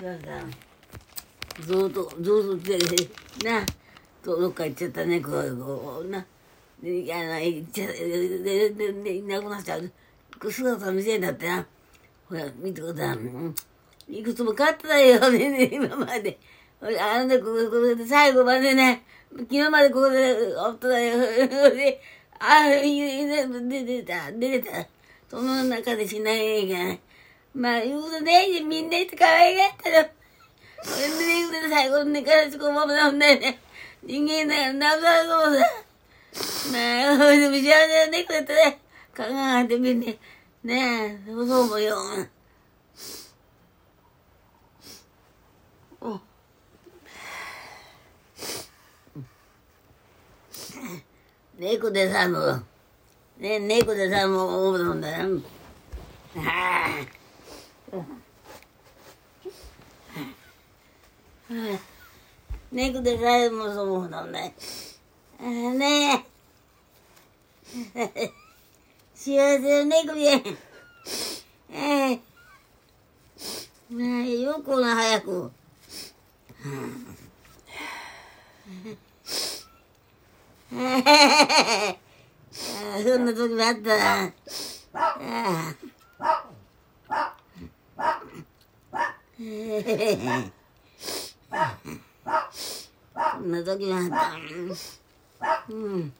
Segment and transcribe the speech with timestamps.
[0.00, 0.40] そうさ
[1.60, 2.78] ずっとずっとで
[3.44, 3.66] な
[4.24, 6.24] どっか行っちゃった猫がこうな。
[6.82, 9.92] であの行っちゃででででいなくなっちゃう
[10.50, 11.66] 姿見せんだってな
[12.26, 13.54] ほら見てください、う
[14.08, 16.38] いくつも飼ってたよね今まで
[16.80, 21.18] あのねここここで最後までね昨日までここでおったよ
[21.74, 22.00] で
[22.38, 24.86] あ出てた出てた
[25.28, 26.96] その中でしないが
[27.54, 30.06] まあ言うことねみんなって可愛がったよ
[30.82, 33.58] 俺で最後にねからしこもなんだよね。
[34.02, 35.60] 人間ななさそうだ
[36.72, 36.78] ま
[37.12, 38.78] あでも幸せな猫だったね。
[39.14, 40.18] 考えてみて
[40.64, 41.96] ねえそう思うよ。
[46.00, 46.18] お
[51.58, 52.64] 猫でさもう
[53.38, 55.42] ね猫でさもう思うんだよ。
[56.36, 57.19] はあ
[62.70, 64.54] 猫でさえもそう思うんだね
[67.94, 68.32] え。
[69.14, 70.40] 幸せな猫や
[71.72, 72.20] ええ
[73.90, 75.50] まあよこな早く。
[80.72, 80.76] あ
[82.96, 84.32] あそんな時もあったな。
[91.50, 91.78] あ
[92.52, 93.50] そん。
[93.50, 96.12] な時もあったうん。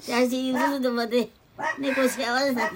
[0.00, 1.28] 写真写るとまで
[1.78, 2.70] 猫幸せだったよ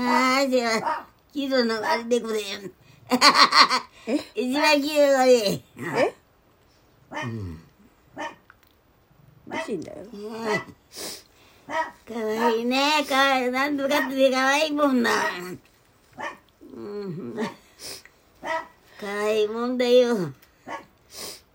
[0.00, 2.40] ああじゃあ黄色のあれ猫で
[4.34, 6.14] 一番黄色がねえ
[9.46, 9.82] 欲しいん。
[9.82, 9.98] だよ
[12.08, 13.76] かわいいねかわいいなん。
[13.76, 15.02] とかってかわいいもん。
[15.02, 15.10] な
[16.74, 17.36] うん。
[19.04, 20.32] かわいいもんだよ。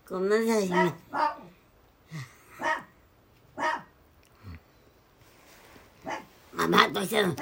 [0.08, 0.94] こんな写真ま
[6.64, 7.34] あまあどうしたの？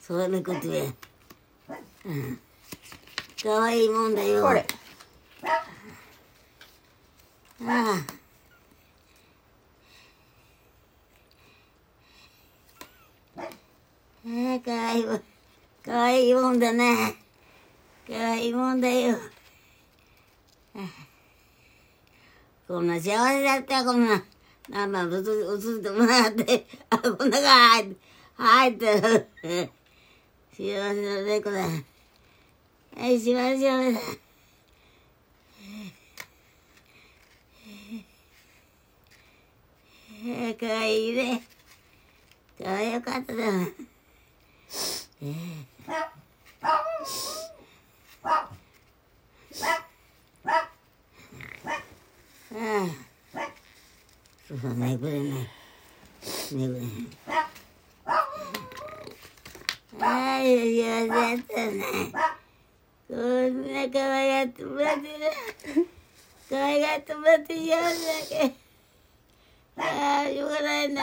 [0.00, 0.92] そんなことや
[2.04, 2.40] うん。
[3.40, 4.42] かわいいもんだよ。
[4.42, 4.66] これ。
[5.44, 5.62] あ
[7.62, 8.04] あ。
[14.26, 15.22] いいもん。
[15.84, 16.84] かわいいもんだな
[18.08, 18.80] かわいいもん。
[18.80, 19.18] だよ
[22.66, 24.24] こんな幸せだったこんな。
[24.70, 26.66] なんだ映映ってもらって。
[26.88, 27.96] あこんなが入って
[28.36, 29.70] 入ってる。
[30.52, 31.60] 幸せな猫だ。
[31.60, 31.66] は
[33.06, 34.00] い幸せ幸せだ。
[40.26, 41.42] えかわいいね。
[42.62, 43.52] かわいよかっただ。
[43.52, 43.68] な。
[45.90, 46.10] あ
[46.62, 47.47] あ。
[54.48, 55.28] そうそう、ねぶれない。
[55.28, 55.46] ね
[56.52, 56.90] ぶれない。
[60.00, 61.84] ああ、幸せだったね。
[63.08, 65.08] こんな可愛がってもらってる。
[66.48, 68.54] 可愛がってもらって幸せだけ。
[69.76, 71.02] ああ、しょうがないな。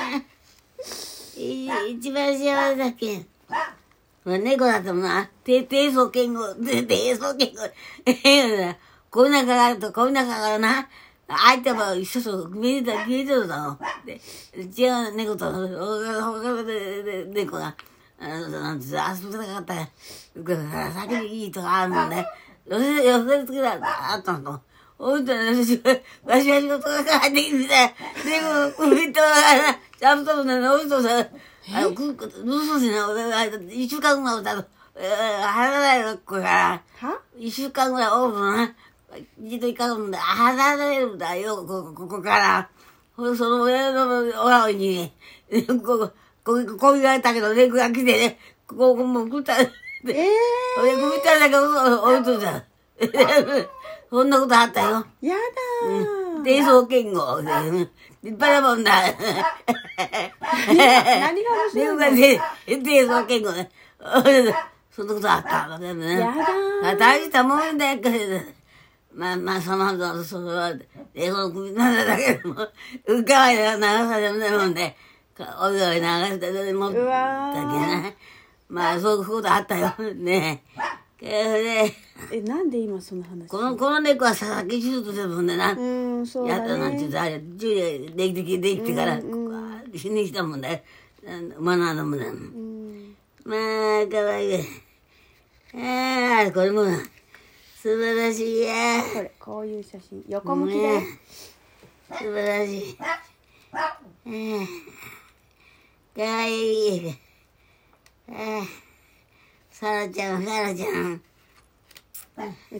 [1.38, 3.26] い一番幸せだけ
[4.26, 4.30] ん。
[4.30, 7.62] まあ、猫だとな、低低層健吾、低層健吾。
[9.16, 10.90] こういう中があると、こういう中からな、
[11.28, 13.78] 相手は一緒そう、見えた、見えてるだろ。
[14.06, 14.20] で、
[14.56, 16.64] 違う猫と、他の
[17.34, 17.76] 猫が、
[18.20, 18.92] あの、なんて、遊
[19.30, 19.88] びたかったら、
[20.92, 22.28] 先にいいとかあるのね。
[22.68, 24.62] 寄せ、寄せつけたらあったの。
[24.98, 29.22] おいとね、わしは仕事が帰ってきて、でも、首と、
[30.00, 31.26] ちゃんとね、おいとさ、
[31.74, 36.84] あの、く、く、どうすんな、俺が、一週間ぐらいだと、えー、払わないの、これから。
[36.98, 37.20] は？
[37.38, 38.76] 一週間ぐらいオーブンな。
[39.44, 40.20] 一度行かんだ。
[40.20, 42.70] 払われるんだよ、ここ、ここから。
[43.16, 45.12] その上のおらに
[45.50, 46.12] ね、ここ、
[46.44, 49.60] ここ、こう言われたけど、猫が来てね、ここ、もう食った。
[49.60, 49.66] え
[50.04, 50.28] で、
[50.82, 52.64] 俺食ったんだけど、おいとじゃん。
[54.10, 55.06] そんなことあったよ。
[55.24, 56.44] ー、やだー。
[56.44, 57.42] 低層健吾。
[58.26, 58.92] 立派なもんだ。
[60.74, 63.70] 何が面白いの猫がね、低層健吾ね。
[64.90, 65.78] そんなことあったの？
[65.78, 66.18] ね。
[66.82, 68.40] やだー大したもんだけど。
[69.14, 70.74] まあまあ、その、その、
[71.14, 72.68] 英語の首なんだけども、
[73.06, 74.96] うかわいな長さでもないもんで、
[75.62, 78.12] おいおい流してでもったけな。
[78.68, 79.94] まあ、そういうことあったよ。
[80.16, 80.75] ねえ。
[81.26, 81.92] で、
[82.32, 83.48] え、なんで今その話？
[83.48, 85.72] この、この猫は佐々木手術でもんでな。
[85.72, 85.76] う
[86.22, 87.14] ん、そうだやったなんて言うね。
[87.16, 87.82] と、あれ、ジュリ
[88.14, 90.80] アできてき、できてから、ここは死にしたもんだよ。
[91.26, 92.32] 学んだもんだよ。
[92.32, 93.16] うん。
[93.44, 94.60] まあ、かわいい。
[95.74, 96.84] ああ、これも
[97.82, 99.04] 素晴らしいや。
[99.14, 101.02] これこういう写真横向きだ
[102.18, 102.98] 素晴らしい。
[104.28, 104.30] う
[104.62, 104.68] ん
[106.16, 107.08] かわいい。
[108.30, 108.85] うん
[109.76, 111.22] さらちゃん、さらちゃん。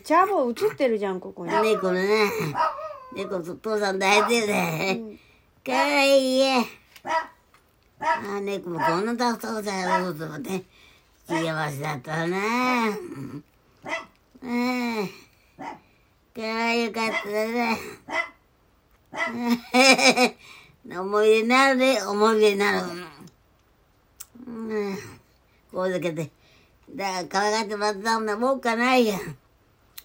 [0.02, 2.32] チャーボー映ってるじゃんここに猫のね。
[3.14, 5.02] 猫と父さん抱いてるね。
[5.66, 6.64] かわいいや。
[8.00, 10.64] あ、猫もこんなたくさんだよ、と思って。
[11.28, 12.38] 幸せだったわな。
[12.88, 15.10] うん。
[16.34, 17.78] かわいかったね。
[20.98, 22.88] 思い出になるね、思い出になる。
[24.48, 24.52] う
[24.92, 24.98] ん。
[25.74, 26.32] こうだけで。
[26.96, 29.18] だから、可愛がってもらったんだもんかないや。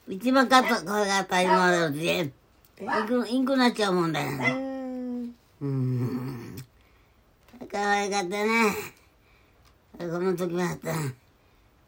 [0.08, 2.32] 一番かっこ可愛がった今までので。
[2.80, 4.46] インク、インクなっちゃうもんだようね。
[4.46, 6.56] ーんうん。
[7.70, 8.74] 可愛かったね。
[9.98, 10.92] この時もあった。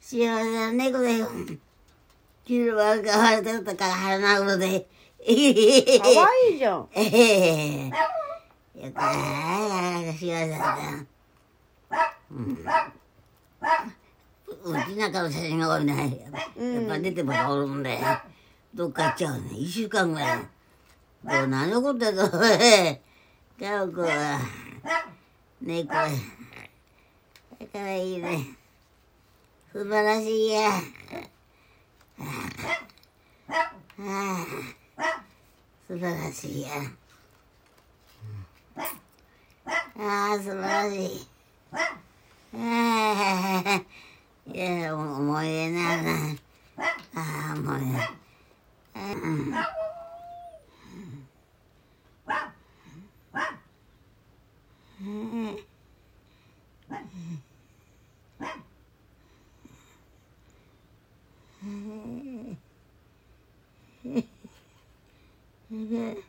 [0.00, 1.28] 幸せな猫だよ。
[2.44, 4.68] 昼間が可愛かったから腹なるので。
[4.78, 10.12] かわいいじゃんええよかった。
[10.12, 10.60] 幸せだっ
[11.90, 12.16] た。
[12.30, 12.64] うん。
[14.64, 16.30] うちなんかの写真が多いね。
[16.56, 17.98] やっぱ出てもおるんで、
[18.74, 19.50] どっか行っちゃうね。
[19.54, 20.38] 一週間ぐらい。
[21.24, 21.80] どう何の？
[21.80, 22.38] ことだと、
[23.60, 24.40] ガオコは、
[25.60, 26.08] 猫は、
[27.72, 28.56] かわいいね。
[29.72, 30.70] 素晴らしいや。
[32.18, 32.24] あ
[33.98, 34.46] あ
[35.86, 36.68] 素晴らしいや。
[38.76, 41.28] ああ、素晴らしい。
[41.72, 43.82] ああ、
[44.46, 45.96] いや、思い出な。
[45.96, 46.36] るな。
[47.14, 48.22] ああ、思い出。
[48.94, 49.54] うん。
[65.70, 66.22] う